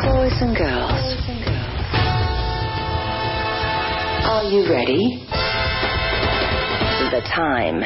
[0.00, 1.04] boys and girls,
[4.24, 5.26] are you ready?
[7.10, 7.82] The time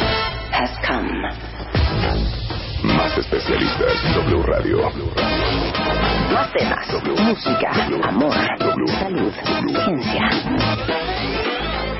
[0.54, 1.10] has come.
[2.84, 4.90] Más especialistas, W Radio.
[6.32, 6.86] Más temas,
[7.26, 7.70] música,
[8.04, 8.34] amor,
[9.00, 9.32] salud,
[9.84, 10.30] ciencia.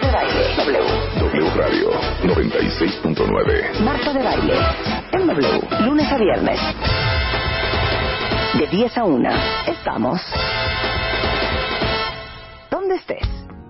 [0.01, 0.79] De baile, W.
[1.19, 1.91] W Radio
[2.23, 3.81] 96.9.
[3.81, 4.55] Marta de baile,
[5.13, 6.61] en W, lunes a viernes.
[8.59, 9.29] De 10 a 1,
[9.67, 10.19] estamos.
[12.71, 13.29] ¿Dónde estés?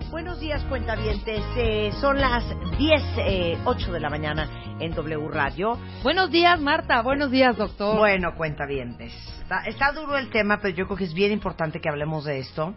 [0.09, 1.43] Buenos días, cuentavientes.
[1.57, 2.45] Eh, son las
[2.77, 5.77] 10, eh, 8 de la mañana en W Radio.
[6.03, 7.01] Buenos días, Marta.
[7.01, 7.97] Buenos días, doctor.
[7.97, 9.13] Bueno, cuentavientes.
[9.41, 12.39] Está, está duro el tema, pero yo creo que es bien importante que hablemos de
[12.39, 12.73] esto,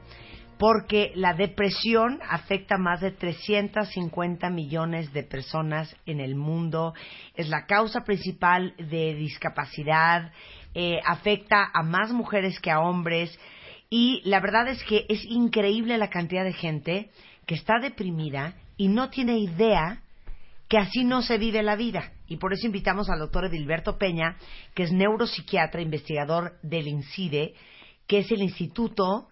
[0.59, 6.93] porque la depresión afecta a más de 350 millones de personas en el mundo.
[7.37, 10.33] Es la causa principal de discapacidad,
[10.75, 13.39] eh, afecta a más mujeres que a hombres.
[13.89, 17.11] Y la verdad es que es increíble la cantidad de gente
[17.47, 20.03] que está deprimida y no tiene idea
[20.69, 22.13] que así no se vive la vida.
[22.29, 24.37] Y por eso invitamos al doctor Edilberto Peña,
[24.75, 27.55] que es neuropsiquiatra, investigador del INCIDE,
[28.07, 29.27] que es el Instituto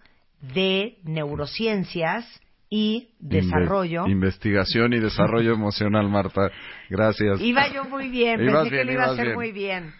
[0.53, 2.25] de Neurociencias
[2.69, 4.03] y Desarrollo.
[4.05, 6.51] Inve- investigación y desarrollo emocional, Marta.
[6.89, 7.39] Gracias.
[7.41, 9.35] Iba yo muy bien, Ibas pensé que lo iba a hacer bien.
[9.35, 9.93] muy bien.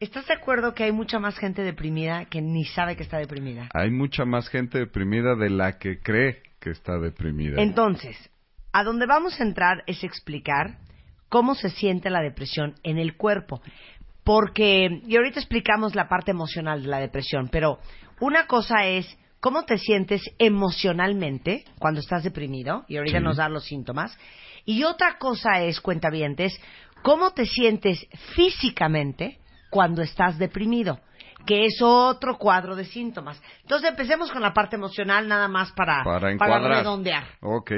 [0.00, 3.68] ¿Estás de acuerdo que hay mucha más gente deprimida que ni sabe que está deprimida?
[3.74, 7.60] Hay mucha más gente deprimida de la que cree que está deprimida.
[7.60, 8.16] Entonces,
[8.72, 10.78] a donde vamos a entrar es explicar
[11.28, 13.60] cómo se siente la depresión en el cuerpo.
[14.22, 17.80] Porque, y ahorita explicamos la parte emocional de la depresión, pero
[18.20, 23.24] una cosa es cómo te sientes emocionalmente cuando estás deprimido, y ahorita Sí.
[23.24, 24.16] nos da los síntomas,
[24.64, 26.60] y otra cosa es, cuentavientes,
[27.02, 29.38] cómo te sientes físicamente
[29.70, 31.00] cuando estás deprimido,
[31.46, 33.40] que es otro cuadro de síntomas.
[33.62, 37.24] Entonces empecemos con la parte emocional nada más para, para redondear.
[37.40, 37.72] Ok.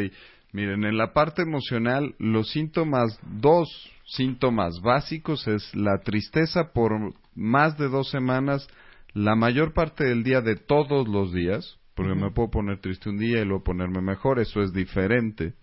[0.52, 3.68] Miren, en la parte emocional, los síntomas, dos
[4.04, 8.68] síntomas básicos es la tristeza por más de dos semanas,
[9.12, 13.18] la mayor parte del día de todos los días, porque me puedo poner triste un
[13.18, 15.54] día y luego ponerme mejor, eso es diferente.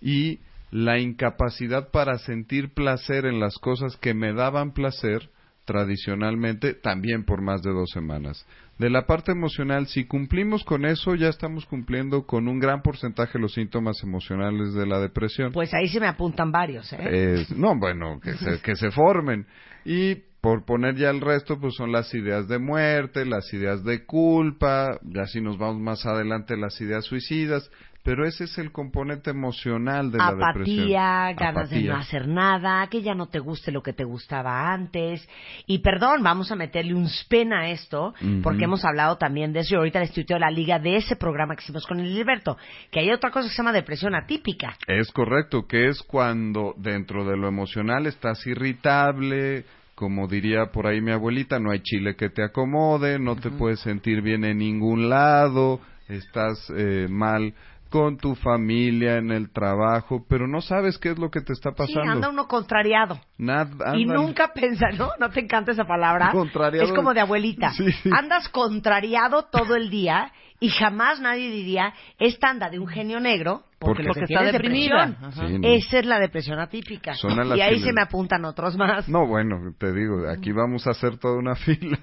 [0.00, 0.40] Y
[0.70, 5.30] la incapacidad para sentir placer en las cosas que me daban placer
[5.66, 8.46] tradicionalmente también por más de dos semanas.
[8.78, 13.34] De la parte emocional, si cumplimos con eso, ya estamos cumpliendo con un gran porcentaje
[13.34, 15.52] de los síntomas emocionales de la depresión.
[15.52, 17.46] Pues ahí se me apuntan varios, ¿eh?
[17.56, 19.46] No, bueno, que se, que se formen.
[19.84, 24.04] Y por poner ya el resto, pues son las ideas de muerte, las ideas de
[24.04, 27.68] culpa, ya si nos vamos más adelante, las ideas suicidas,
[28.06, 30.78] pero ese es el componente emocional de la depresión.
[30.78, 31.92] Apatía, ganas de Apatía.
[31.92, 35.28] no hacer nada, que ya no te guste lo que te gustaba antes.
[35.66, 38.14] Y perdón, vamos a meterle un spin a esto,
[38.44, 39.74] porque hemos hablado también de eso.
[39.74, 42.56] Y ahorita les tuiteo la liga de ese programa que hicimos con el Gilberto,
[42.92, 44.76] que hay otra cosa que se llama depresión atípica.
[44.86, 49.64] Es correcto, que es cuando dentro de lo emocional estás irritable,
[49.96, 53.80] como diría por ahí mi abuelita, no hay chile que te acomode, no te puedes
[53.80, 57.52] sentir bien en ningún lado, estás eh, mal
[57.90, 61.70] con tu familia, en el trabajo, pero no sabes qué es lo que te está
[61.70, 62.12] Sí, pasando.
[62.12, 63.20] anda uno contrariado.
[63.38, 65.10] Nada, Y nunca pensa, ¿no?
[65.20, 66.30] ¿No te encanta esa palabra?
[66.32, 66.86] Contrariado.
[66.88, 67.70] Es como de abuelita.
[67.76, 68.10] Sí, sí.
[68.12, 73.62] Andas contrariado todo el día y jamás nadie diría, esta anda de un genio negro
[73.78, 75.16] porque, Porque- lo que está depresión.
[75.32, 75.68] Sí, no.
[75.68, 77.12] Esa es la depresión atípica.
[77.14, 79.06] Son a las Y ahí se me apuntan otros más.
[79.08, 81.98] No, bueno, te digo, aquí vamos a hacer toda una fila.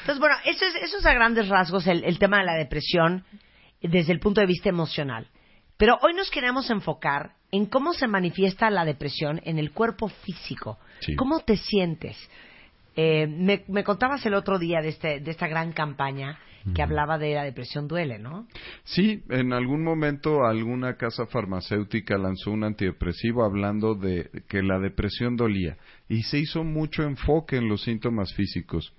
[0.00, 3.24] Entonces, bueno, eso es, eso es a grandes rasgos el, el tema de la depresión
[3.82, 5.28] desde el punto de vista emocional.
[5.76, 10.78] Pero hoy nos queremos enfocar en cómo se manifiesta la depresión en el cuerpo físico.
[11.00, 11.14] Sí.
[11.14, 12.16] ¿Cómo te sientes?
[12.96, 16.38] Eh, me, me contabas el otro día de, este, de esta gran campaña
[16.74, 18.46] que hablaba de la depresión duele, ¿no?
[18.84, 25.36] Sí, en algún momento alguna casa farmacéutica lanzó un antidepresivo hablando de que la depresión
[25.36, 25.76] dolía
[26.08, 28.92] y se hizo mucho enfoque en los síntomas físicos.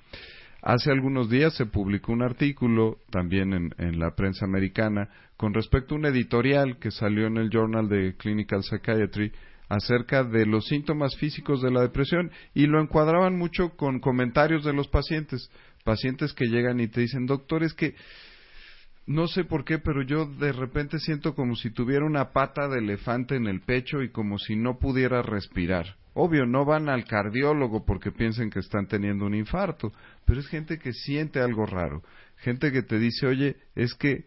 [0.70, 5.98] Hace algunos días se publicó un artículo también en, la prensa americana con respecto a
[5.98, 9.32] un editorial que salió en el Journal de Clinical Psychiatry
[9.68, 14.74] acerca de los síntomas físicos de la depresión y lo encuadraban mucho con comentarios de
[14.74, 15.50] los pacientes,
[15.84, 17.96] pacientes que llegan y te dicen, doctor, es que
[19.08, 22.78] no sé por qué, pero yo de repente siento como si tuviera una pata de
[22.78, 25.96] elefante en el pecho y como si no pudiera respirar.
[26.22, 29.94] Obvio, no van al cardiólogo porque piensen que están teniendo un infarto,
[30.26, 32.04] pero es gente que siente algo raro,
[32.40, 34.26] gente que te dice, oye, es que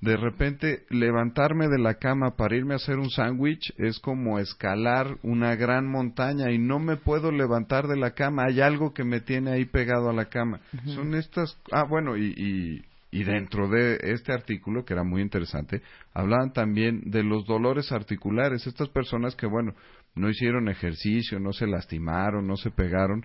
[0.00, 5.16] de repente levantarme de la cama para irme a hacer un sándwich es como escalar
[5.22, 9.20] una gran montaña y no me puedo levantar de la cama, hay algo que me
[9.20, 10.58] tiene ahí pegado a la cama.
[10.86, 15.82] Son estas, ah, bueno, y, y, y dentro de este artículo, que era muy interesante,
[16.14, 19.74] hablaban también de los dolores articulares, estas personas que, bueno,
[20.14, 23.24] no hicieron ejercicio, no se lastimaron, no se pegaron,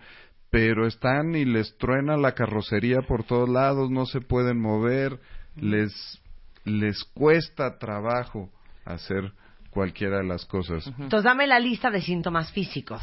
[0.50, 5.19] pero están y les truena la carrocería por todos lados, no se pueden mover,
[5.56, 6.22] les
[6.68, 8.50] les cuesta trabajo
[8.86, 9.31] hacer
[9.69, 10.86] cualquiera de las cosas.
[11.00, 13.01] Entonces dame la lista de síntomas físicos.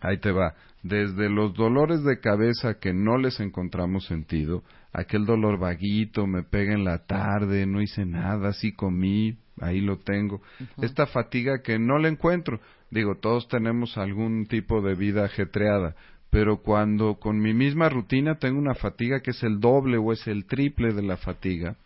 [0.00, 0.54] Ahí te va.
[0.82, 4.62] Desde los dolores de cabeza que no les encontramos sentido,
[4.92, 9.98] aquel dolor vaguito, me pega en la tarde, no hice nada, sí comí, ahí lo
[9.98, 10.42] tengo.
[10.80, 12.60] Esta fatiga que no le encuentro.
[12.96, 15.94] Digo, todos tenemos algún tipo de vida ajetreada,
[16.30, 20.26] pero cuando con mi misma rutina tengo una fatiga que es el doble o es
[20.26, 21.76] el triple de la fatiga,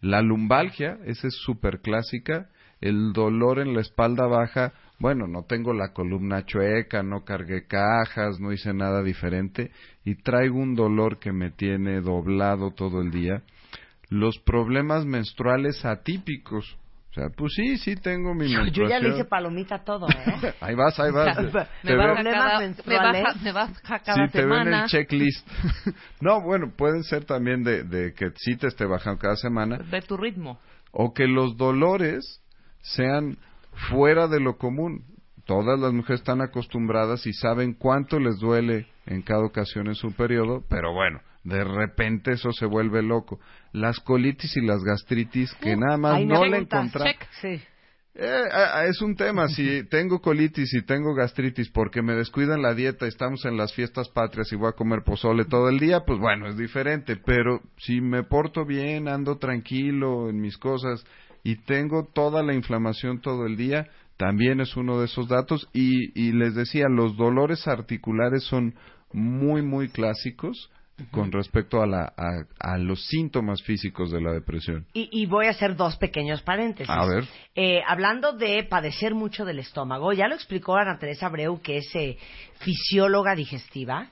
[0.00, 2.50] la lumbalgia, esa es súper clásica.
[2.80, 8.38] El dolor en la espalda baja, bueno, no tengo la columna chueca, no cargué cajas,
[8.38, 9.72] no hice nada diferente
[10.04, 13.42] y traigo un dolor que me tiene doblado todo el día.
[14.08, 16.76] Los problemas menstruales atípicos,
[17.14, 18.74] o sea, pues sí, sí tengo mi menstruación.
[18.74, 20.52] Yo ya le hice palomita todo, ¿eh?
[20.60, 21.38] ahí vas, ahí vas.
[21.84, 24.64] me, baja cada, me, baja, me baja cada sí, te semana.
[24.64, 25.48] ven el checklist.
[26.20, 29.78] no, bueno, pueden ser también de, de que sí te esté bajando cada semana.
[29.78, 30.58] De tu ritmo.
[30.90, 32.42] O que los dolores
[32.80, 33.38] sean
[33.90, 35.04] fuera de lo común.
[35.44, 40.12] Todas las mujeres están acostumbradas y saben cuánto les duele en cada ocasión en su
[40.16, 43.38] periodo, pero bueno, de repente eso se vuelve loco.
[43.72, 47.14] Las colitis y las gastritis que nada más Ahí no le encontramos.
[47.40, 47.60] Sí.
[48.16, 52.72] Eh, eh, es un tema, si tengo colitis y tengo gastritis porque me descuidan la
[52.72, 56.18] dieta, estamos en las fiestas patrias y voy a comer pozole todo el día, pues
[56.18, 61.04] bueno, es diferente, pero si me porto bien, ando tranquilo en mis cosas
[61.42, 66.18] y tengo toda la inflamación todo el día, también es uno de esos datos y,
[66.18, 68.76] y les decía, los dolores articulares son
[69.12, 70.70] muy, muy clásicos
[71.10, 74.86] con respecto a, la, a, a, los síntomas físicos de la depresión.
[74.92, 76.88] Y, y, voy a hacer dos pequeños paréntesis.
[76.88, 77.24] A ver.
[77.54, 81.90] Eh, hablando de padecer mucho del estómago, ya lo explicó Ana Teresa Abreu, que es
[81.94, 82.16] eh,
[82.60, 84.10] fisióloga digestiva,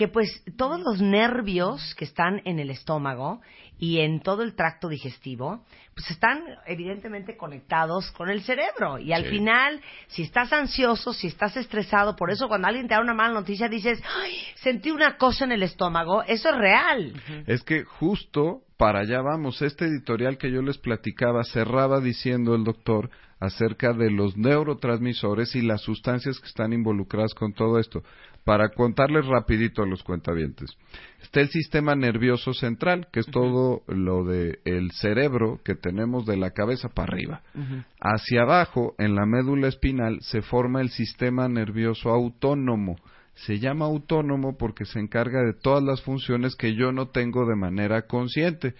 [0.00, 3.42] que pues todos los nervios que están en el estómago
[3.78, 5.62] y en todo el tracto digestivo,
[5.94, 8.98] pues están evidentemente conectados con el cerebro.
[8.98, 9.28] Y al Sí.
[9.32, 13.34] final, si estás ansioso, si estás estresado, por eso cuando alguien te da una mala
[13.34, 17.12] noticia dices, ay, sentí una cosa en el estómago, eso es real.
[17.46, 19.60] Es que justo para allá vamos.
[19.60, 25.62] Este editorial que yo les platicaba cerraba diciendo el doctor acerca de los neurotransmisores y
[25.62, 28.02] las sustancias que están involucradas con todo esto.
[28.44, 30.70] Para contarles rapidito a los cuentavientes.
[31.22, 36.36] Está el sistema nervioso central, que es todo lo de el cerebro que tenemos de
[36.36, 37.42] la cabeza para arriba.
[38.00, 42.96] Hacia abajo, en la médula espinal, se forma el sistema nervioso autónomo.
[43.34, 47.56] Se llama autónomo porque se encarga de todas las funciones que yo no tengo de
[47.56, 48.74] manera consciente.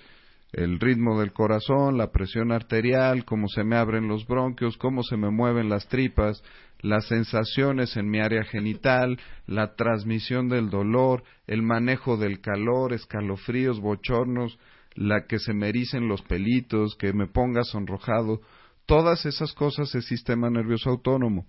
[0.52, 5.16] El ritmo del corazón, la presión arterial, cómo se me abren los bronquios, cómo se
[5.16, 6.42] me mueven las tripas,
[6.82, 13.80] las sensaciones en mi área genital, la transmisión del dolor, el manejo del calor, escalofríos,
[13.80, 14.58] bochornos,
[14.94, 18.40] la que se me ericen los pelitos, que me ponga sonrojado,
[18.86, 21.46] todas esas cosas es sistema nervioso autónomo.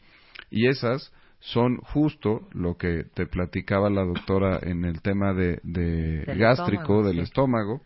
[0.49, 6.23] Y esas son justo lo que te platicaba la doctora en el tema de, de
[6.25, 7.21] Del gástrico, estómago, del sí.
[7.21, 7.81] estómago.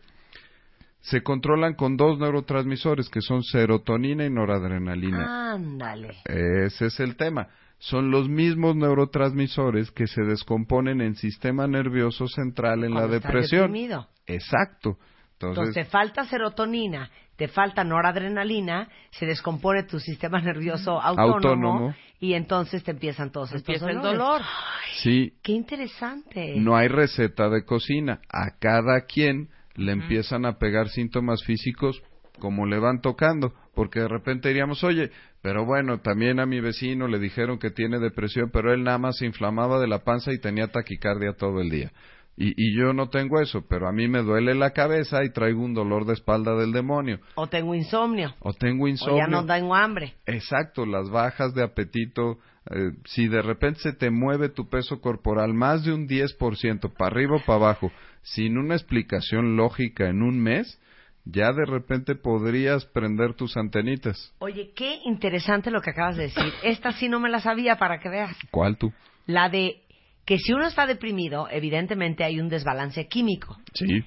[1.08, 5.52] Se controlan con dos neurotransmisores que son serotonina y noradrenalina.
[5.52, 6.16] Ándale.
[6.24, 7.48] Ese es el tema.
[7.78, 13.62] Son los mismos neurotransmisores que se descomponen en sistema nervioso central en la Cuando depresión.
[13.72, 14.08] deprimido.
[14.26, 14.98] Exacto.
[15.34, 21.94] Entonces, Entonces, te falta serotonina, te falta noradrenalina, se descompone tu sistema nervioso autónomo, Autónomo.
[22.18, 24.18] y entonces te empiezan todos estos Empieza el dolores.
[24.18, 24.42] dolor.
[25.02, 26.54] Sí, Qué interesante.
[26.56, 28.20] no hay receta de cocina.
[28.30, 32.02] A cada quien le empiezan a pegar síntomas físicos
[32.38, 35.10] como le van tocando, porque de repente diríamos, oye,
[35.42, 39.16] pero bueno, también a mi vecino le dijeron que tiene depresión, pero él nada más
[39.18, 41.92] se inflamaba de la panza y tenía taquicardia todo el día.
[42.38, 45.62] Y, y yo no tengo eso, pero a mí me duele la cabeza y traigo
[45.62, 47.18] un dolor de espalda del demonio.
[47.34, 48.34] O tengo insomnio.
[48.40, 49.18] O tengo O insomnio.
[49.18, 50.14] ya no tengo hambre.
[50.26, 52.38] Exacto, las bajas de apetito.
[52.70, 57.06] eh, si de repente se te mueve tu peso corporal más de un 10% para
[57.10, 57.90] arriba o para abajo,
[58.22, 60.80] sin una explicación lógica en un mes,
[61.24, 64.34] ya de repente podrías prender tus antenitas.
[64.40, 66.52] Oye, qué interesante lo que acabas de decir.
[66.64, 68.36] Esta sí no me la sabía para que veas.
[68.50, 68.92] ¿Cuál tú?
[69.26, 69.82] La de
[70.26, 73.56] que si uno está deprimido, evidentemente hay un desbalance químico.
[73.72, 74.04] Sí.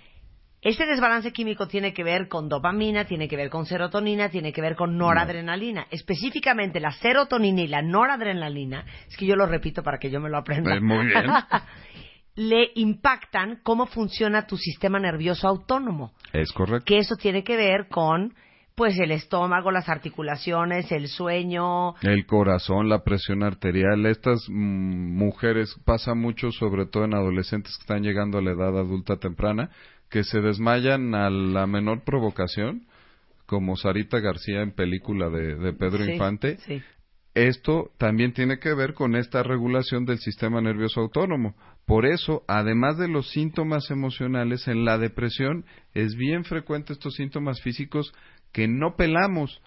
[0.62, 4.62] Ese desbalance químico tiene que ver con dopamina, tiene que ver con serotonina, tiene que
[4.62, 5.88] ver con noradrenalina.
[5.90, 10.30] Específicamente la serotonina y la noradrenalina, es que yo lo repito para que yo me
[10.30, 10.76] lo aprenda.
[10.76, 11.24] Eh, muy bien.
[12.36, 16.12] le impactan cómo funciona tu sistema nervioso autónomo.
[16.34, 16.84] Es correcto.
[16.86, 18.34] Que eso tiene que ver con
[18.80, 25.76] pues el estómago, las articulaciones, el sueño, El corazón, la presión arterial, estas mm, mujeres
[25.84, 29.70] pasa mucho, sobre todo en adolescentes que están llegando a la edad adulta temprana,
[30.10, 32.88] que se desmayan a la menor provocación,
[33.46, 36.56] como Sarita García en película de, de Pedro Sí, Infante.
[36.60, 36.82] sí.
[37.36, 41.54] Esto también tiene que ver con esta regulación del sistema nervioso autónomo.
[41.86, 47.62] Por eso, además de los síntomas emocionales, en la depresión es bien frecuente estos síntomas
[47.62, 48.14] físicos
[48.52, 49.62] que no pelamos.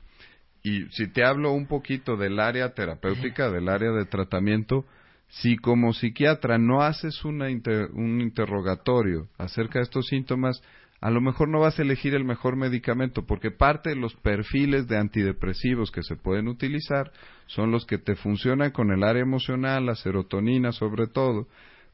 [0.62, 4.84] Y si te hablo un poquito del área terapéutica, del área de tratamiento,
[5.28, 10.62] si como psiquiatra no haces una inter- un interrogatorio acerca de estos síntomas,
[11.00, 14.86] a lo mejor no vas a elegir el mejor medicamento, porque parte de los perfiles
[14.86, 17.10] de antidepresivos que se pueden utilizar
[17.46, 21.48] son los que te funcionan con el área emocional, la serotonina sobre todo,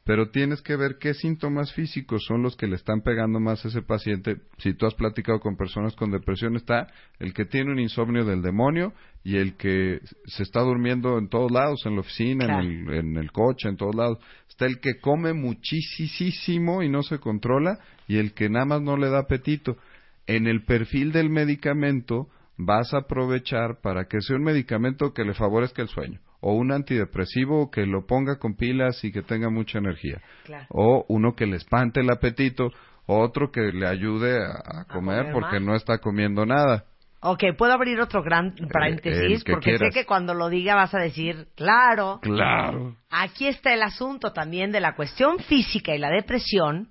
[0.09, 3.69] pero tienes que ver qué síntomas físicos son los que le están pegando más a
[3.69, 4.39] ese paciente.
[4.57, 6.87] Si tú has platicado con personas con depresión, está
[7.19, 11.51] el que tiene un insomnio del demonio y el que se está durmiendo en todos
[11.51, 12.63] lados, en la oficina, Claro.
[12.63, 14.17] en, el, en el coche, en todos lados.
[14.49, 18.97] Está el que come muchísimo y no se controla y el que nada más no
[18.97, 19.77] le da apetito.
[20.27, 25.35] En el perfil del medicamento vas a aprovechar para que sea un medicamento que le
[25.35, 29.79] favorezca el sueño o un antidepresivo que lo ponga con pilas y que tenga mucha
[29.79, 30.67] energía Claro.
[30.71, 32.71] o uno que le espante el apetito
[33.07, 36.85] o otro que le ayude a, a comer comer porque no está comiendo nada.
[37.21, 39.93] Ok, puedo abrir otro gran paréntesis que porque quieras.
[39.93, 42.95] sé que cuando lo diga vas a decir, claro, Claro.
[43.11, 46.91] aquí está el asunto también de la cuestión física y la depresión,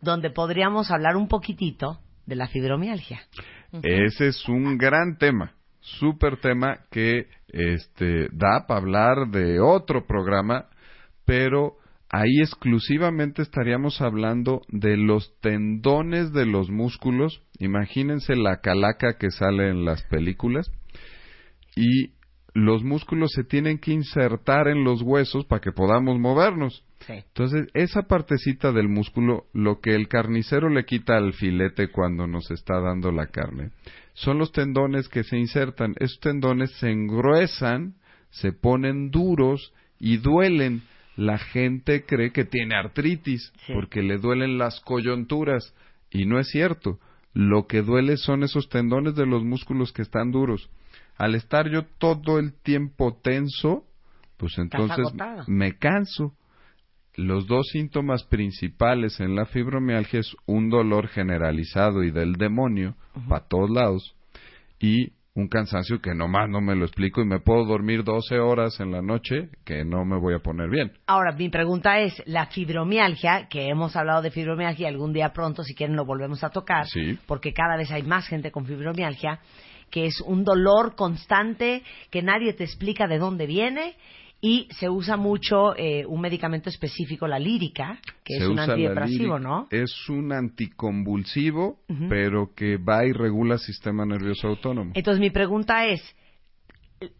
[0.00, 3.22] donde podríamos hablar un poquitito de la fibromialgia.
[3.82, 5.54] Ese es un gran tema,
[5.86, 10.66] súper tema que este da para hablar de otro programa,
[11.24, 11.76] pero
[12.10, 17.42] ahí exclusivamente estaríamos hablando de los tendones de los músculos.
[17.58, 20.70] Imagínense la calaca que sale en las películas
[21.76, 22.15] y
[22.56, 26.82] los músculos se tienen que insertar en los huesos para que podamos movernos.
[27.00, 27.12] Sí.
[27.12, 32.50] Entonces, esa partecita del músculo, lo que el carnicero le quita al filete cuando nos
[32.50, 33.72] está dando la carne,
[34.14, 35.94] son los tendones que se insertan.
[36.00, 37.96] Esos tendones se engruesan,
[38.30, 40.80] se ponen duros y duelen.
[41.14, 43.74] La gente cree que tiene artritis Sí.
[43.74, 45.74] porque le duelen las coyunturas
[46.10, 46.98] y no es cierto.
[47.34, 50.70] Lo que duele son esos tendones de los músculos que están duros.
[51.16, 53.84] Al estar yo todo el tiempo tenso,
[54.36, 55.06] pues entonces
[55.46, 56.34] me canso.
[57.14, 62.94] Los dos síntomas principales en la fibromialgia es un dolor generalizado y del demonio
[63.28, 64.14] para todos lados
[64.78, 68.80] y un cansancio que nomás no me lo explico y me puedo dormir 12 horas
[68.80, 70.92] en la noche que no me voy a poner bien.
[71.06, 75.74] Ahora, mi pregunta es, la fibromialgia, que hemos hablado de fibromialgia algún día pronto, si
[75.74, 77.18] quieren lo volvemos a tocar, Sí.
[77.26, 79.40] porque cada vez hay más gente con fibromialgia,
[79.90, 83.96] que es un dolor constante que nadie te explica de dónde viene
[84.40, 89.38] y se usa mucho eh, un medicamento específico, la lírica, que Se es un antidepresivo.
[89.38, 89.66] ¿no?
[89.70, 94.92] Es un anticonvulsivo, pero que va y regula el sistema nervioso autónomo.
[94.94, 96.02] Entonces mi pregunta es,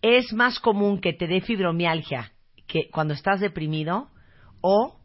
[0.02, 2.32] ¿es más común que te dé fibromialgia
[2.66, 4.08] que cuando estás deprimido
[4.60, 5.00] o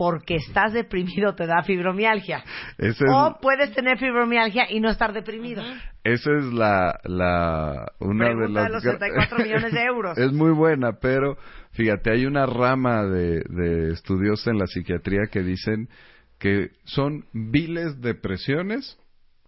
[0.00, 2.42] porque estás deprimido te da fibromialgia?
[2.78, 5.62] Es, O puedes tener fibromialgia y no estar deprimido.
[6.02, 10.16] esa es la, la una de las de los gra- 64 millones de euros.
[10.16, 11.36] es muy buena, pero
[11.72, 15.90] fíjate, hay una rama de, de estudios en la psiquiatría que dicen
[16.38, 18.98] que son viles depresiones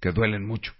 [0.02, 0.73] que duelen mucho.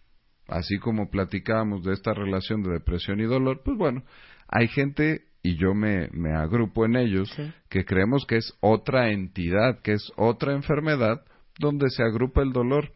[0.49, 4.03] así como platicábamos de esta relación de depresión y dolor, pues bueno,
[4.49, 7.33] hay gente, y yo me, me agrupo en ellos,
[7.69, 11.25] que creemos que es otra entidad, que es otra enfermedad
[11.59, 12.93] donde se agrupa el dolor.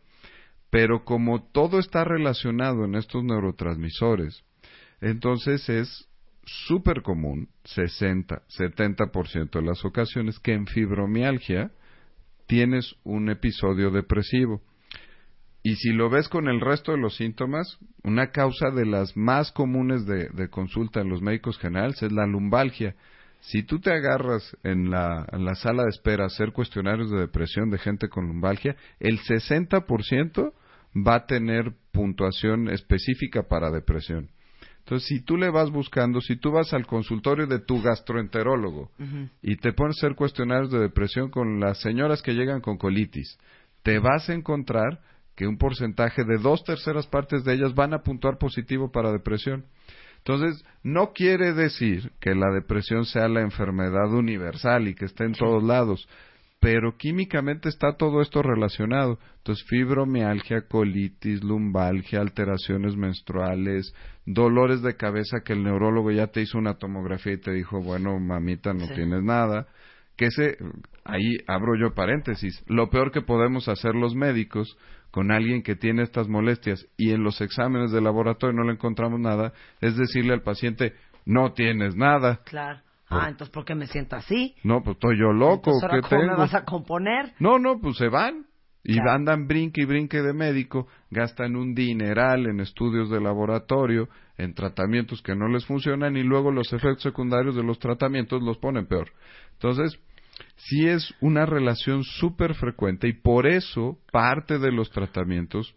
[0.70, 4.44] Pero como todo está relacionado en estos neurotransmisores,
[5.00, 6.08] entonces es
[6.44, 11.72] súper común, 60, 70% de las ocasiones, que en fibromialgia
[12.46, 14.62] tienes un episodio depresivo.
[15.66, 19.50] Y si lo ves con el resto de los síntomas, una causa de las más
[19.50, 22.94] comunes de, consulta en los médicos generales es la lumbalgia.
[23.40, 27.18] Si tú te agarras en la, en la, sala de espera a hacer cuestionarios de
[27.18, 30.52] depresión de gente con lumbalgia, el 60%
[31.04, 34.30] va a tener puntuación específica para depresión.
[34.84, 38.92] Entonces, si tú le vas buscando, si tú vas al consultorio de tu gastroenterólogo
[39.42, 43.36] y te pones a hacer cuestionarios de depresión con las señoras que llegan con colitis,
[43.82, 45.00] te vas a encontrar
[45.36, 49.66] que un porcentaje de dos terceras partes de ellas van a puntuar positivo para depresión.
[50.18, 55.34] Entonces, no quiere decir que la depresión sea la enfermedad universal y que esté en
[55.34, 56.08] todos lados
[56.66, 59.18] pero químicamente está todo esto relacionado.
[59.38, 66.58] Entonces, fibromialgia, colitis, lumbalgia, alteraciones menstruales, dolores de cabeza que el neurólogo ya te hizo
[66.58, 69.68] una tomografía y te dijo, bueno, mamita, no tienes nada.
[70.16, 70.56] Que ese,
[71.04, 74.76] ahí abro yo paréntesis, lo peor que podemos hacer los médicos
[75.16, 79.18] con alguien que tiene estas molestias y en los exámenes de laboratorio no le encontramos
[79.18, 80.92] nada, es decirle al paciente,
[81.24, 82.42] no tienes nada.
[82.44, 82.80] Claro.
[83.08, 84.54] Ah, entonces ¿por qué me siento así?
[84.62, 85.70] No, pues estoy yo loco.
[85.72, 87.32] Entonces, ¿qué ¿cómo me vas a componer?
[87.38, 88.44] No, no, pues se van.
[88.84, 94.52] Y andan brinque y brinque de médico, gastan un dineral en estudios de laboratorio, en
[94.52, 98.86] tratamientos que no les funcionan y luego los efectos secundarios de los tratamientos los ponen
[98.86, 99.08] peor.
[99.54, 99.98] Entonces,
[100.56, 105.74] sí es una relación súper frecuente y por eso parte de los tratamientos,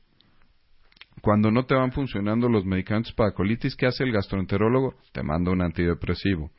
[1.21, 4.95] cuando no te van funcionando los medicamentos para colitis, ¿qué hace el gastroenterólogo?
[5.11, 6.51] Te manda un antidepresivo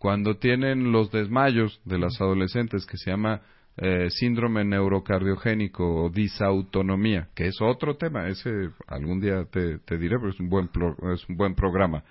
[0.00, 3.42] cuando tienen los desmayos de las adolescentes que se llama
[3.76, 10.30] eh, síndrome neurocardiogénico o disautonomía, que es otro tema, ese algún día te, diré, pero
[10.30, 10.70] es un buen,
[11.12, 12.02] es un buen programa.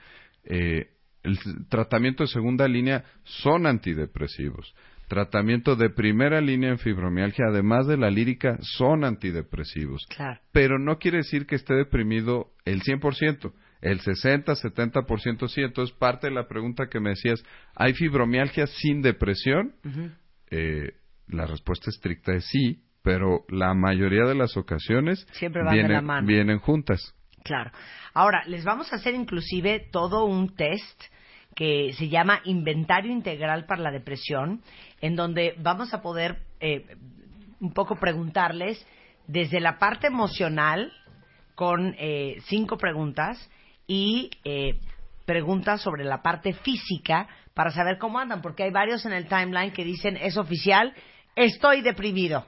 [0.43, 0.91] Eh,
[1.23, 4.75] el tratamiento de segunda línea son antidepresivos.
[5.09, 10.05] Tratamiento de primera línea en fibromialgia, además de la lírica, son antidepresivos.
[10.15, 10.39] Claro.
[10.53, 15.61] Pero no quiere decir que esté deprimido el 100% el 60, 70% sí.
[15.61, 17.43] Entonces, parte de la pregunta que me decías,
[17.75, 19.73] ¿hay fibromialgia sin depresión?
[20.51, 20.93] eh,
[21.27, 25.95] la respuesta estricta es sí, pero la mayoría de las ocasiones Siempre van vienen, de
[25.95, 26.27] la mano.
[26.27, 27.15] vienen juntas.
[27.43, 27.71] Claro.
[28.13, 31.01] Ahora, les vamos a hacer inclusive todo un test
[31.59, 34.61] que se llama Inventario Integral para la Depresión,
[35.01, 36.85] en donde vamos a poder eh,
[37.59, 38.87] un poco preguntarles
[39.27, 40.93] desde la parte emocional,
[41.55, 43.51] con eh, cinco preguntas,
[43.87, 44.79] y eh,
[45.25, 49.73] preguntas sobre la parte física para saber cómo andan, porque hay varios en el timeline
[49.73, 50.93] que dicen, es oficial,
[51.35, 52.45] estoy deprimido.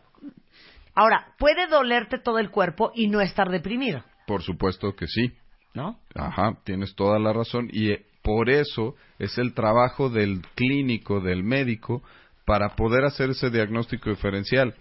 [0.96, 4.06] Ahora, puede dolerte todo el cuerpo y no estar deprimido.
[4.26, 5.34] Por supuesto que sí.
[5.74, 6.00] ¿No?
[6.16, 12.04] Ajá, tienes toda la razón y por eso es el trabajo del clínico, del médico,
[12.46, 14.76] para poder hacer ese diagnóstico diferencial.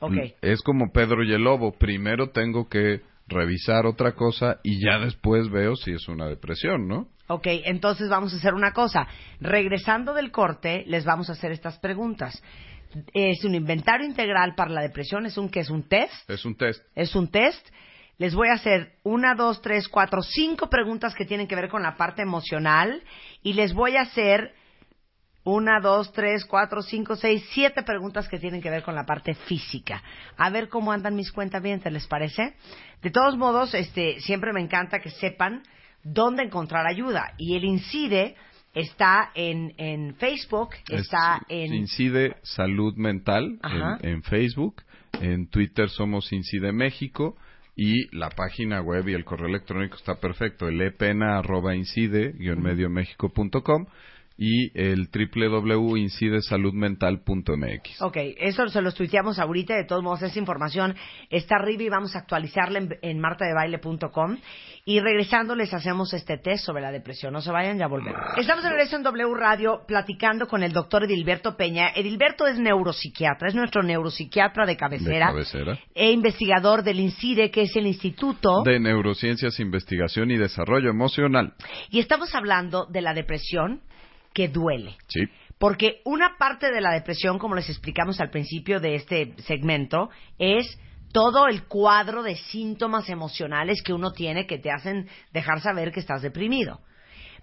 [0.00, 0.34] Okay.
[0.42, 1.72] Es como Pedro y el Lobo.
[1.72, 7.08] Primero tengo que revisar otra cosa y ya después veo si es una depresión, ¿no?
[7.26, 9.06] Ok, entonces vamos a hacer una cosa.
[9.40, 12.42] Regresando del corte, les vamos a hacer estas preguntas.
[13.12, 16.30] Es un inventario integral para la depresión, es un que es un test.
[16.30, 16.82] Es un test.
[16.94, 17.68] Es un test.
[18.18, 21.82] Les voy a hacer una, dos, tres, cuatro, cinco preguntas que tienen que ver con
[21.82, 23.02] la parte emocional
[23.42, 24.54] y les voy a hacer
[25.44, 29.34] una, dos, tres, cuatro, cinco, seis, siete preguntas que tienen que ver con la parte
[29.34, 30.02] física.
[30.36, 32.54] A ver cómo andan mis cuentas bien, ¿te les parece?
[33.02, 35.62] De todos modos, este, siempre me encanta que sepan
[36.02, 37.34] dónde encontrar ayuda.
[37.38, 38.34] Y el INCIDE
[38.74, 41.72] está en, en Facebook, está en...
[41.72, 44.82] Incide Salud Mental en, en, Facebook,
[45.20, 47.36] en Twitter somos Incide México
[47.80, 52.34] y la página web y el correo electrónico está perfecto, el epena arroba incide
[54.38, 58.02] y el www.incidesaludmental.mx.
[58.02, 60.94] Ok, eso se los tuiteamos ahorita, de todos modos esa información
[61.28, 64.36] está arriba y vamos a actualizarla en, en martadebaile.com
[64.84, 68.20] y regresando les hacemos este test sobre la depresión, no se vayan, ya volvemos.
[68.36, 71.88] Estamos de regreso en W Radio platicando con el doctor Edilberto Peña.
[71.94, 75.78] Edilberto es neuropsiquiatra, es nuestro neuropsiquiatra de cabecera, de cabecera.
[75.94, 81.54] e investigador del INCIDE, que es el Instituto de Neurociencias, Investigación y Desarrollo Emocional.
[81.90, 83.80] Y estamos hablando de la depresión,
[84.32, 84.96] que duele.
[85.08, 85.20] Sí.
[85.58, 90.78] Porque una parte de la depresión, como les explicamos al principio de este segmento, es
[91.12, 96.00] todo el cuadro de síntomas emocionales que uno tiene que te hacen dejar saber que
[96.00, 96.80] estás deprimido.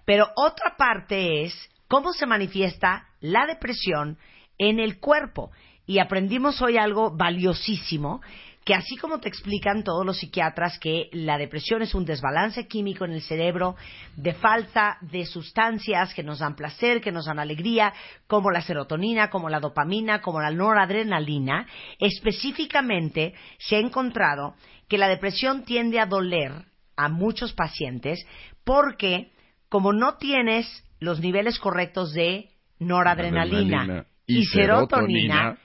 [0.04, 1.54] Pero otra parte es
[1.88, 4.18] cómo se manifiesta la depresión
[4.58, 5.50] en el cuerpo.
[5.86, 8.20] Y aprendimos hoy algo valiosísimo,
[8.66, 13.04] que así como te explican todos los psiquiatras que la depresión es un desbalance químico
[13.04, 13.76] en el cerebro
[14.16, 17.94] de falta de sustancias que nos dan placer, que nos dan alegría,
[18.26, 21.64] como la serotonina, como la dopamina, como la noradrenalina,
[22.00, 24.56] específicamente se ha encontrado
[24.88, 26.50] que la depresión tiende a doler
[26.96, 28.26] a muchos pacientes
[28.64, 29.30] porque
[29.68, 30.66] como no tienes
[30.98, 32.50] los niveles correctos de
[32.80, 35.58] noradrenalina Adrenalina y, y serotonina, serotonina.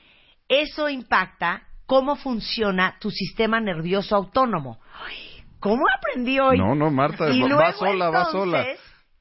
[0.48, 4.80] eso impacta cómo funciona tu sistema nervioso autónomo.
[5.06, 6.58] Ay, ¿Cómo aprendí hoy?
[6.58, 8.66] No, no, Marta, y va- luego, va sola, va entonces, sola.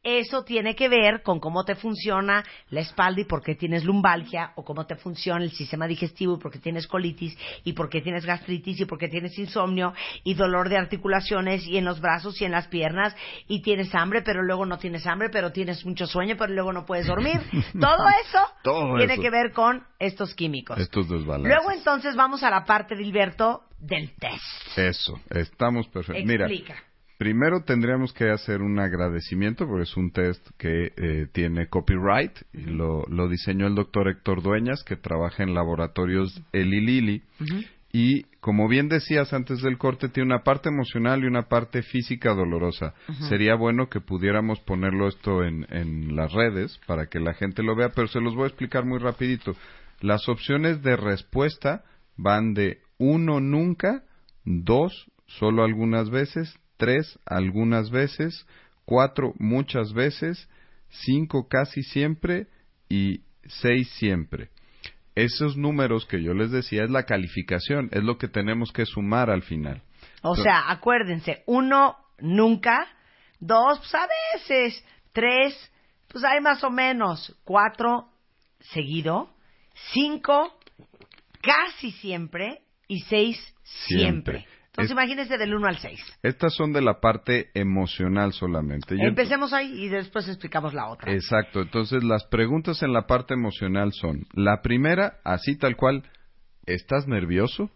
[0.03, 4.53] Eso tiene que ver con cómo te funciona la espalda y por qué tienes lumbalgia,
[4.57, 8.01] o cómo te funciona el sistema digestivo y por qué tienes colitis, y por qué
[8.01, 9.93] tienes gastritis, y por qué tienes insomnio,
[10.25, 13.15] y dolor de articulaciones, y en los brazos y en las piernas,
[13.47, 16.87] y tienes hambre, pero luego no tienes hambre, pero tienes mucho sueño, pero luego no
[16.87, 17.39] puedes dormir.
[17.79, 19.23] Todo eso Todo tiene eso.
[19.23, 20.79] que ver con estos químicos.
[20.79, 21.53] Estos desbalances.
[21.53, 24.79] Luego entonces vamos a la parte, Dilberto, del test.
[24.79, 26.25] Eso, estamos perfectos.
[26.25, 26.90] Mira, Explica.
[27.21, 32.63] Primero tendríamos que hacer un agradecimiento porque es un test que eh, tiene copyright y
[32.63, 37.23] lo, lo diseñó el doctor Héctor Dueñas que trabaja en laboratorios Eli Lilly
[37.93, 42.33] y como bien decías antes del corte tiene una parte emocional y una parte física
[42.33, 42.95] dolorosa.
[43.29, 47.77] Sería bueno que pudiéramos ponerlo esto en, en las redes para que la gente lo
[47.77, 49.55] vea, pero se los voy a explicar muy rapidito.
[50.01, 51.85] Las opciones de respuesta
[52.17, 54.05] van de uno nunca,
[54.47, 58.47] dos solo algunas veces, tres algunas veces,
[58.85, 60.49] cuatro muchas veces,
[60.89, 62.49] cinco casi siempre
[62.89, 64.49] y seis siempre.
[65.15, 69.29] Esos números que yo les decía es la calificación, es lo que tenemos que sumar
[69.31, 69.83] al final.
[70.23, 72.87] O sea, acuérdense, uno, nunca,
[73.39, 75.73] dos, pues a veces, tres,
[76.09, 78.09] pues hay más o menos, cuatro,
[78.61, 79.31] seguido,
[79.93, 80.59] cinco,
[81.43, 84.41] casi siempre, y seis, siempre.
[84.41, 84.60] Siempre.
[84.73, 86.01] Entonces Es- imagínense del uno al seis.
[86.23, 88.97] Estas son de la parte emocional solamente.
[88.97, 91.13] Yo Empecemos ahí y después explicamos la otra.
[91.13, 96.05] Exacto, entonces las preguntas en la parte emocional son, la primera, así tal cual,
[96.67, 97.71] ¿estás nervioso?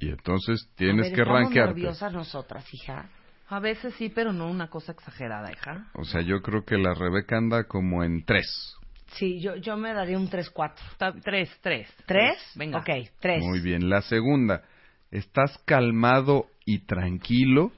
[0.00, 1.74] Y entonces tienes ver, que rankearte.
[1.74, 3.08] nerviosas nosotras, hija.
[3.48, 5.86] A veces sí, pero no una cosa exagerada, hija.
[5.94, 8.74] O sea, yo creo que la Rebeca anda como en tres.
[9.12, 10.84] Sí, yo, yo me daría un tres, cuatro.
[10.90, 11.88] Está- tres, tres.
[12.06, 12.36] ¿Tres?
[12.56, 12.78] Venga.
[12.80, 13.44] Ok, tres.
[13.44, 13.88] Muy bien.
[13.88, 14.64] La segunda,
[15.10, 17.72] ¿estás calmado y tranquilo?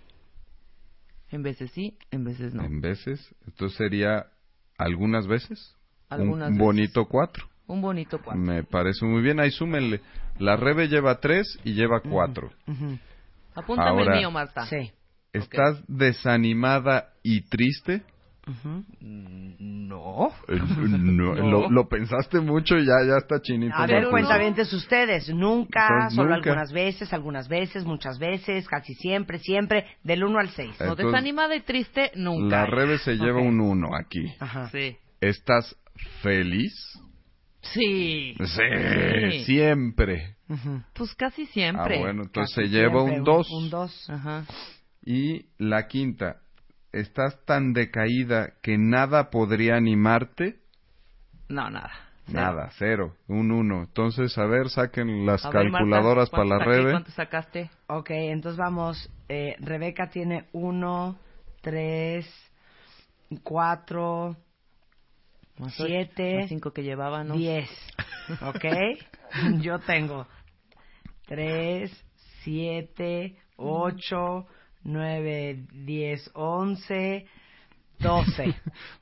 [1.30, 2.64] En veces sí, en veces no.
[2.64, 3.34] En veces.
[3.46, 4.26] Entonces sería
[4.78, 5.74] algunas veces.
[6.08, 6.64] Algunas un veces.
[6.66, 7.46] bonito cuatro.
[7.66, 8.40] Un bonito cuadro.
[8.40, 9.40] Me parece muy bien.
[9.40, 10.00] Ahí súmenle.
[10.38, 12.50] La Rebe lleva tres y lleva cuatro.
[12.66, 12.98] Ujú.
[13.54, 14.64] Apúntame Ahora- el mío, Marta.
[14.66, 14.90] Sí.
[15.34, 18.02] ¿Estás desanimada y triste?
[18.48, 18.84] Ujú.
[19.00, 20.32] No.
[20.48, 20.58] Eh,
[20.88, 23.74] no, Lo, lo pensaste mucho y ya, ya está chinito.
[23.76, 25.28] A ver, cuentavientes ustedes.
[25.28, 26.50] Nunca, Entonces, solo nunca.
[26.50, 30.76] algunas veces, algunas veces, muchas veces, casi siempre, siempre, del 1 al 6.
[30.80, 32.60] No, desanimada y triste, nunca.
[32.62, 33.46] La Rebe se lleva Ok.
[33.46, 34.24] un uno aquí.
[34.40, 34.70] Ajá.
[34.70, 34.96] Sí.
[35.20, 35.76] ¿Estás
[36.22, 36.72] feliz?
[37.60, 38.34] Sí.
[38.38, 40.36] Sí, siempre.
[40.48, 40.82] Ujú.
[40.94, 41.96] Pues casi siempre.
[41.98, 43.50] Ah, bueno, entonces Casi se lleva siempre, un 2.
[43.50, 44.10] Un 2.
[44.10, 44.44] Ajá.
[45.04, 46.36] Y la quinta,
[46.92, 50.60] ¿estás tan decaída que nada podría animarte?
[51.48, 51.92] No, nada.
[52.26, 52.40] Cero.
[52.40, 53.84] Nada, cero, un 1.
[53.84, 56.58] Entonces, a ver, saquen las A ver, Marta, calculadoras para la.
[56.58, 56.90] Rebe.
[56.90, 57.70] ¿Cuánto sacaste?
[57.86, 59.10] Ok, entonces vamos.
[59.30, 61.18] Eh, Rebeca tiene 1,
[61.62, 62.26] 3,
[63.42, 64.36] 4,
[65.58, 67.34] Más ocho, Siete, más cinco que llevaba, ¿no?
[67.34, 67.70] 10.
[68.42, 68.64] ¿Ok?
[69.60, 70.26] Yo tengo
[71.26, 71.90] 3,
[72.42, 74.46] 7, 8,
[74.84, 77.26] 9, 10, 11,
[77.98, 78.54] 12.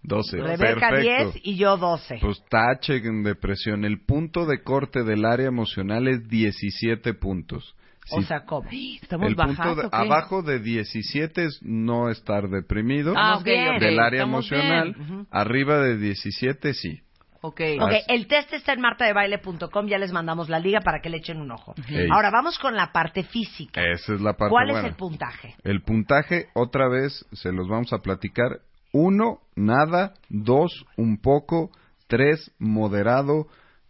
[0.02, 0.36] 12.
[0.38, 1.32] Rebeca Perfecto.
[1.32, 2.18] 10 y yo 12.
[2.20, 3.84] Pues tache en depresión.
[3.84, 7.74] El punto de corte del área emocional es 17 puntos.
[8.10, 8.68] o sea, ¿cómo?
[8.70, 13.14] Estamos el bajas, punto de- abajo de 17 es no estar deprimido.
[13.16, 13.68] Ah, ok, bien.
[13.74, 13.80] ok.
[13.80, 14.94] del área estamos emocional.
[14.94, 15.26] bien.
[15.30, 17.00] Arriba de 17 sí.
[17.46, 17.60] Ok.
[17.80, 18.04] Ok, Así.
[18.08, 21.50] el test está en martadebaile.com, ya les mandamos la liga para que le echen un
[21.52, 21.74] ojo.
[22.10, 23.82] Ahora vamos con la parte física.
[23.82, 24.80] Esa es la parte ¿Cuál buena.
[24.80, 25.54] es el puntaje?
[25.62, 28.60] El puntaje, otra vez, se los vamos a platicar.
[28.92, 30.14] Uno, nada.
[30.28, 31.70] Dos, un poco.
[32.08, 33.46] Tres, moderado.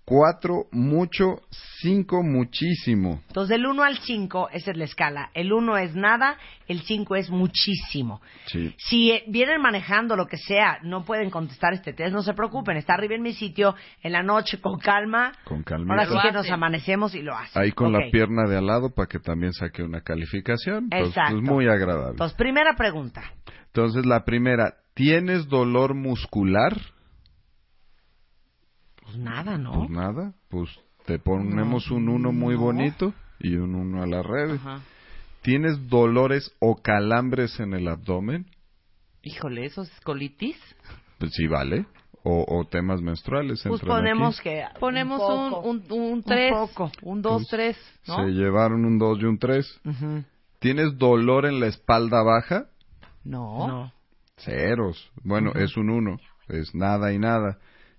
[0.06, 1.40] 4 mucho,
[1.82, 3.20] 5 muchísimo.
[3.26, 5.30] Entonces, del 1 al 5, esa es la escala.
[5.34, 6.38] El 1 es nada,
[6.68, 8.22] el 5 es muchísimo.
[8.46, 8.72] Sí.
[8.78, 12.76] Si eh, vienen manejando lo que sea, no pueden contestar este test, no se preocupen.
[12.76, 15.32] Está arriba en mi sitio, en la noche, con calma.
[15.44, 15.94] Con calma.
[15.94, 17.60] Ahora sí que nos amanecemos y lo hacen.
[17.60, 20.88] Ahí con la pierna de al lado para que también saque una calificación.
[20.88, 21.36] Pues, Exacto.
[21.36, 22.12] Es muy agradable.
[22.12, 23.24] Entonces, primera pregunta.
[23.66, 26.80] Entonces, la primera, ¿tienes dolor muscular?
[29.06, 29.72] Pues nada, ¿no?
[29.72, 30.68] Pues nada, pues
[31.06, 32.60] te ponemos un uno muy no.
[32.60, 34.56] bonito y un uno a la red.
[34.56, 34.80] Ajá.
[35.42, 38.46] ¿Tienes dolores o calambres en el abdomen?
[39.22, 40.56] Híjole, ¿eso es colitis?
[41.18, 41.86] Pues sí, vale.
[42.24, 43.62] O, o temas menstruales.
[43.66, 44.50] Pues ponemos aquí.
[44.50, 44.64] que.
[44.80, 45.68] Ponemos un un, poco.
[45.68, 46.90] un, un 3, poco.
[47.02, 47.76] un 2, 3,
[48.08, 48.16] ¿no?
[48.16, 49.80] Se llevaron un 2 y un 3.
[49.84, 50.24] Ujú.
[50.58, 52.66] ¿Tienes dolor en la espalda baja?
[53.22, 53.68] No.
[53.68, 53.92] No.
[54.38, 55.10] Ceros.
[55.22, 56.18] Bueno, es un 1.
[56.48, 57.58] Es nada y nada.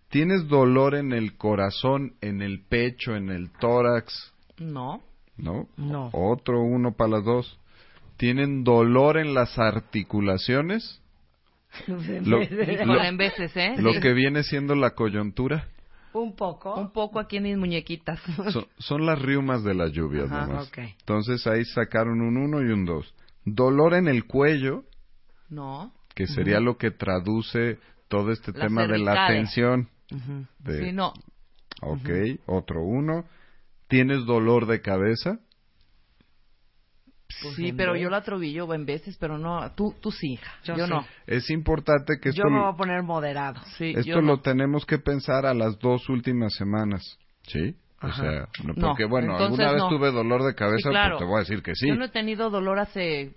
[0.10, 4.34] ¿Tienes dolor en el corazón, en el pecho, en el tórax?
[4.58, 5.02] No.
[5.38, 5.68] ¿No?
[5.78, 6.10] No.
[6.14, 7.60] Otro uno para las dos.
[8.18, 11.02] ¿Tienen dolor en las articulaciones?
[11.88, 13.76] Lo, lo- en veces, ¿eh?
[13.78, 15.68] lo que viene siendo la coyuntura.
[16.14, 16.74] Un poco.
[16.76, 18.20] Un poco aquí en mis muñequitas.
[18.52, 20.68] Son, son las riumas de las lluvias Ajá, nomás.
[20.70, 20.78] ok.
[21.00, 23.14] Entonces ahí sacaron un 1 y un 2.
[23.46, 24.86] Dolor en el cuello,
[25.50, 25.92] No.
[26.16, 29.38] que sería lo que traduce todo este tema de la cervicales.
[30.60, 31.14] De, Sí, no.
[31.82, 32.10] Ok,
[32.46, 33.26] otro uno.
[33.88, 35.40] ¿Tienes dolor de cabeza?
[37.42, 38.02] Pues sí, pero vez.
[38.02, 39.70] yo la trovillo en veces, pero no.
[39.76, 40.52] Tú, tú sí, hija.
[40.64, 40.92] Yo Yo, sí.
[40.94, 41.06] no.
[41.28, 43.62] Es importante que esto, Yo me voy a poner moderado.
[43.78, 44.40] Sí, esto yo lo no.
[44.42, 47.04] tenemos que pensar a las dos últimas semanas.
[47.44, 47.76] ¿Sí?
[48.02, 48.22] O Ajá.
[48.22, 49.90] sea, no- No, porque bueno, entonces alguna vez no.
[49.90, 51.18] tuve dolor de cabeza, Sí, claro.
[51.18, 51.88] pues te voy a decir que sí.
[51.90, 53.36] Yo no he tenido dolor hace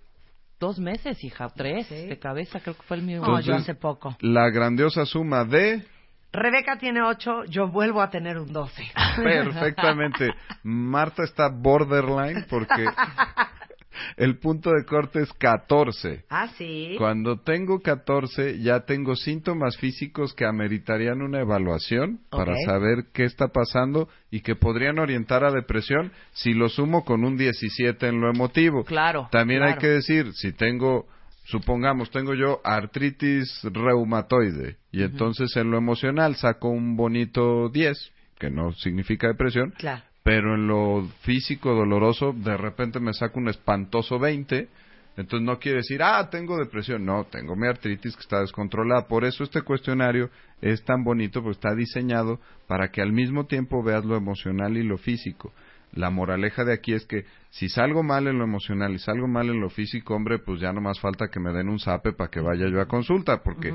[0.59, 1.49] dos meses, hija.
[1.55, 2.07] Tres Sí.
[2.07, 3.21] de cabeza, creo que fue el mío.
[3.23, 4.17] No, yo hace poco.
[4.21, 5.85] La grandiosa suma de...
[6.33, 8.83] Rebeca tiene 8, yo vuelvo a tener un 12.
[9.17, 10.31] Perfectamente.
[10.63, 12.85] Marta está borderline porque
[14.17, 16.25] el punto de corte es 14.
[16.31, 16.95] ah, sí.
[16.99, 23.49] Cuando tengo 14 ya tengo síntomas físicos que ameritarían una evaluación para saber qué está
[23.49, 28.31] pasando y que podrían orientar a depresión si lo sumo con un 17 en lo
[28.31, 28.85] emotivo.
[28.85, 29.29] Claro.
[29.33, 31.07] También hay que decir, si tengo,
[31.51, 38.51] supongamos, tengo yo artritis reumatoide y entonces en lo emocional saco un bonito 10, que
[38.51, 40.03] no significa depresión, Claro.
[40.23, 44.69] pero en lo físico doloroso de repente me saco un espantoso 20,
[45.17, 49.07] entonces no quiere decir, ah, tengo depresión, no, tengo mi artritis que está descontrolada.
[49.07, 50.31] Por eso este cuestionario
[50.63, 54.83] es tan bonito, porque está diseñado para que al mismo tiempo veas lo emocional y
[54.85, 55.53] lo físico.
[55.93, 59.49] La moraleja de aquí es que si salgo mal en lo emocional y salgo mal
[59.49, 62.31] en lo físico, hombre, pues ya no más falta que me den un zape para
[62.31, 63.75] que vaya yo a consulta, porque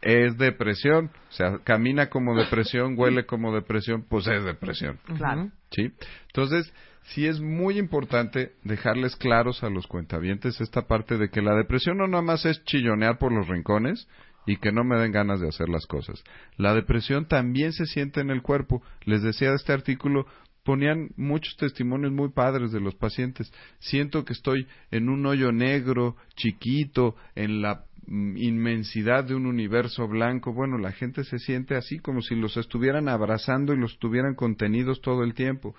[0.00, 4.98] es depresión, o sea, camina como depresión, huele como depresión, pues es depresión.
[5.16, 5.50] Claro.
[5.70, 5.90] ¿sí?
[6.26, 11.54] Entonces, sí es muy importante dejarles claros a los cuentavientes esta parte de que la
[11.54, 14.06] depresión no nada más es chillonear por los rincones
[14.46, 16.22] y que no me den ganas de hacer las cosas.
[16.56, 18.82] La depresión también se siente en el cuerpo.
[19.04, 20.26] Les decía de este artículo,
[20.68, 23.50] ponían muchos testimonios muy padres de los pacientes.
[23.78, 30.06] Siento que estoy en un hoyo negro, chiquito, en la mm, inmensidad de un universo
[30.06, 30.52] blanco.
[30.52, 35.00] Bueno, la gente se siente así como si los estuvieran abrazando y los tuvieran contenidos
[35.00, 35.74] todo el tiempo.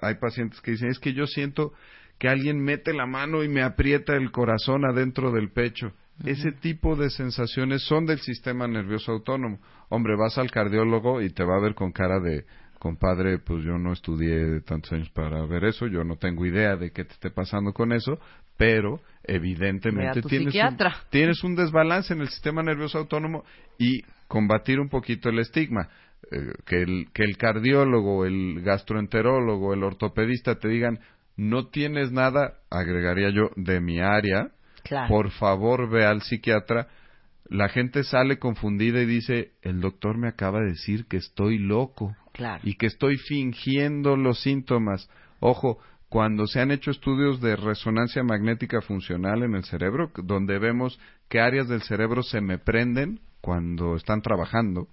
[0.00, 1.74] Hay pacientes que dicen, es que yo siento
[2.18, 5.92] que alguien mete la mano y me aprieta el corazón adentro del pecho.
[6.24, 9.58] Ese tipo de sensaciones son del sistema nervioso autónomo.
[9.90, 12.46] Hombre, vas al cardiólogo y te va a ver con cara de,
[12.82, 16.90] compadre, pues yo no estudié tantos años para ver eso, yo no tengo idea de
[16.90, 18.18] qué te esté pasando con eso,
[18.56, 20.96] pero evidentemente tienes un, psiquiatra.
[21.08, 23.44] tienes un desbalance en el sistema nervioso autónomo
[23.78, 25.90] y combatir un poquito el estigma.
[26.32, 30.98] Eh, que, el, que el cardiólogo, el gastroenterólogo, el ortopedista te digan,
[31.36, 34.50] no tienes nada, agregaría yo, de mi área,
[34.82, 35.06] Claro.
[35.08, 36.88] por favor ve al psiquiatra.
[37.48, 42.16] La gente sale confundida y dice, el doctor me acaba de decir que estoy loco
[42.62, 45.08] Y que estoy fingiendo los síntomas.
[45.40, 51.00] Ojo, cuando se han hecho estudios de resonancia magnética funcional en el cerebro, donde vemos
[51.28, 54.88] qué áreas del cerebro se me prenden cuando están trabajando,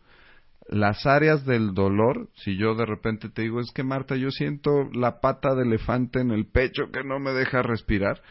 [0.70, 4.90] las áreas del dolor, si yo de repente te digo, es que Marta, yo siento
[4.94, 8.22] la pata de elefante en el pecho que no me deja respirar,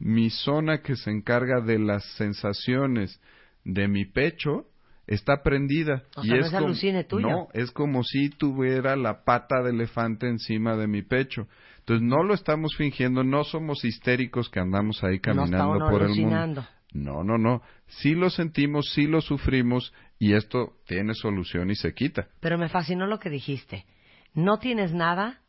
[0.00, 3.20] mi zona que se encarga de las sensaciones
[3.64, 4.66] de mi pecho
[5.06, 6.04] está prendida.
[6.16, 7.28] O y sea, no es es como- alucine tuyo.
[7.28, 11.46] No, es como si tuviera la pata de elefante encima de mi pecho.
[11.80, 16.66] Entonces no lo estamos fingiendo, no somos histéricos que andamos ahí caminando por el mundo.
[16.94, 17.60] No, no, no.
[17.86, 22.28] Sí lo sentimos, sí lo sufrimos y esto tiene solución y se quita.
[22.40, 23.84] Pero me fascinó lo que dijiste.
[24.32, 25.40] No tienes nada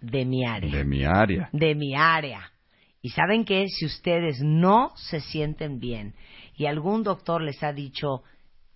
[0.00, 0.70] de mi área.
[0.76, 1.48] De mi área.
[1.52, 2.52] de mi área.
[3.00, 6.14] Y saben que si ustedes no se sienten bien
[6.56, 8.22] y algún doctor les ha dicho,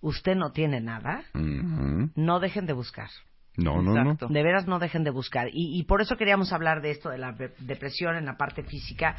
[0.01, 3.09] usted no tiene nada, no dejen de buscar.
[3.55, 4.15] No, no, no.
[4.29, 5.47] De veras no dejen de buscar.
[5.51, 8.61] Y, y por eso queríamos hablar de esto, de la de- depresión en la parte
[8.63, 9.15] física,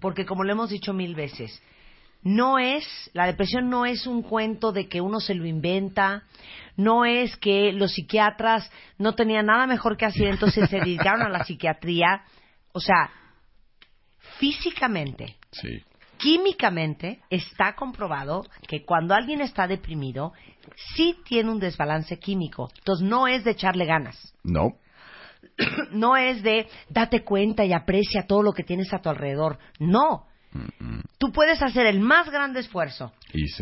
[0.00, 1.62] porque como lo hemos dicho mil veces,
[2.22, 6.22] no es, la depresión no es un cuento de que uno se lo inventa,
[6.76, 11.28] no es que los psiquiatras no tenían nada mejor que hacer, entonces se dedicaron a
[11.28, 12.22] la psiquiatría.
[12.72, 13.10] O sea,
[14.38, 15.82] físicamente, Sí.
[16.18, 20.32] Químicamente está comprobado que cuando alguien está deprimido,
[20.96, 22.70] sí tiene un desbalance químico.
[22.78, 24.72] Entonces no es de echarle ganas No.
[25.92, 29.58] no es de date cuenta y aprecia todo lo que tienes a tu alrededor.
[29.78, 30.26] No.
[31.18, 33.12] Tú puedes hacer el más grande esfuerzo,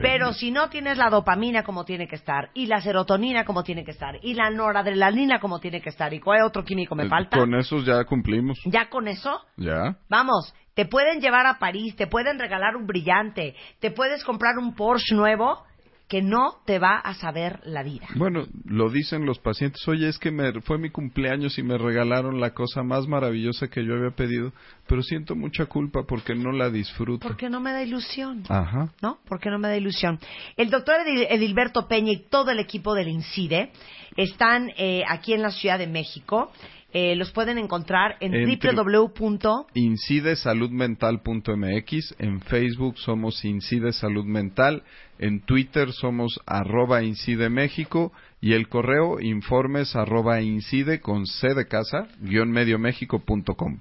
[0.03, 3.83] pero si no tienes la dopamina como tiene que estar, y la serotonina como tiene
[3.83, 7.09] que estar, y la noradrenalina como tiene que estar, y cuál otro químico me Eh,
[7.09, 8.59] falta, Con esos ya cumplimos.
[8.67, 9.97] ya con eso, Ya.
[10.11, 14.75] vamos, te pueden llevar a París, te pueden regalar un brillante, te puedes comprar un
[14.75, 15.63] Porsche nuevo
[16.09, 18.07] que no te va a saber la vida.
[18.17, 22.39] Bueno, lo dicen los pacientes, oye, es que me, fue mi cumpleaños y me regalaron
[22.39, 24.53] la cosa más maravillosa que yo había pedido,
[24.87, 27.27] pero siento mucha culpa porque no la disfruto.
[27.27, 28.43] Porque no me da ilusión.
[28.51, 28.93] Ajá.
[29.01, 29.21] ¿no?
[29.27, 30.19] Porque no me da ilusión.
[30.59, 33.73] El doctor Edil- Edilberto Peña y todo el equipo del INCIDE
[34.15, 36.53] están eh, aquí en la Ciudad de México.
[36.95, 39.67] Eh, los pueden encontrar en En tri- www.
[39.75, 44.83] incidesaludmental.mx, en Facebook somos Incide Salud Mental,
[45.19, 51.67] en Twitter somos arroba Incide México y el correo informes arroba incide con C de
[51.67, 53.81] casa guion medioméxico.com.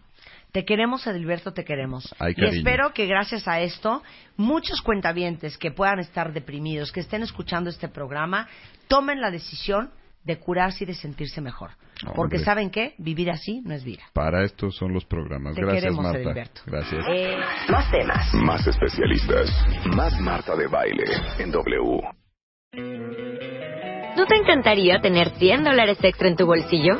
[0.52, 2.14] Te queremos, Edilberto, te queremos.
[2.20, 4.04] Ay, y espero que gracias a esto,
[4.36, 8.48] muchos cuentavientes que puedan estar deprimidos, que estén escuchando este programa,
[8.88, 9.92] tomen la decisión
[10.26, 11.72] de curarse y de sentirse mejor.
[12.16, 12.40] Porque Hombre.
[12.46, 12.94] ¿saben qué?
[12.98, 14.04] Vivir así no es vida.
[14.14, 15.56] Para esto son los programas.
[15.56, 16.20] Te Gracias, queremos, Marta.
[16.20, 16.62] Edilberto.
[16.66, 17.06] Gracias.
[17.14, 17.38] Eh,
[17.70, 18.34] Más temas.
[18.34, 19.50] Más especialistas.
[19.96, 21.04] Más Marta de Baile
[21.40, 22.02] en W.
[24.18, 27.00] ¿No te encantaría tener 100 dólares extra en tu bolsillo?